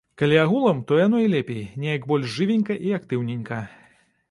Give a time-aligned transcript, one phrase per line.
[0.19, 3.63] Калі агулам, то яно і лепей, неяк больш жывенька і актыўненька.